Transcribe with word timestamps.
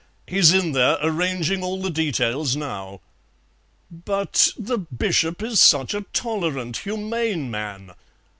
He's 0.25 0.51
in 0.51 0.71
there 0.71 0.97
arranging 1.03 1.63
all 1.63 1.79
the 1.79 1.91
details 1.91 2.55
now." 2.55 3.01
"But 3.91 4.49
the 4.57 4.79
Bishop 4.79 5.43
is 5.43 5.61
such 5.61 5.93
a 5.93 6.01
tolerant, 6.11 6.77
humane 6.77 7.51
man." 7.51 7.91